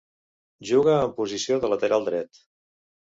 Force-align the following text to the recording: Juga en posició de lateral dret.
Juga 0.69 0.95
en 1.01 1.13
posició 1.19 1.59
de 1.65 1.69
lateral 1.73 2.07
dret. 2.09 2.41